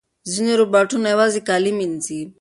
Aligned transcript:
ځینې 0.33 0.53
روباټونه 0.61 1.07
یوازې 1.13 1.39
کالي 1.47 1.71
مینځي. 1.77 2.21